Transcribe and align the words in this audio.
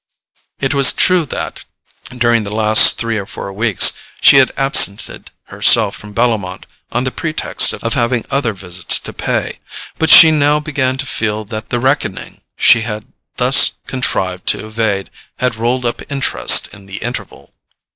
It 0.59 0.73
was 0.73 0.93
true 0.93 1.27
that, 1.27 1.63
during 2.09 2.43
the 2.43 2.51
last 2.55 2.97
three 2.97 3.19
or 3.19 3.27
four 3.27 3.53
weeks, 3.53 3.93
she 4.19 4.37
had 4.37 4.51
absented 4.57 5.29
herself 5.43 5.95
from 5.95 6.11
Bellomont 6.15 6.65
on 6.91 7.03
the 7.03 7.11
pretext 7.11 7.71
of 7.73 7.93
having 7.93 8.25
other 8.31 8.53
visits 8.53 8.97
to 8.97 9.13
pay; 9.13 9.59
but 9.99 10.09
she 10.09 10.31
now 10.31 10.59
began 10.59 10.97
to 10.97 11.05
feel 11.05 11.45
that 11.45 11.69
the 11.69 11.79
reckoning 11.79 12.41
she 12.57 12.81
had 12.81 13.13
thus 13.37 13.73
contrived 13.85 14.47
to 14.47 14.65
evade 14.65 15.11
had 15.37 15.53
rolled 15.55 15.85
up 15.85 16.01
interest 16.11 16.69
in 16.73 16.87
the 16.87 16.97
interval. 16.97 17.53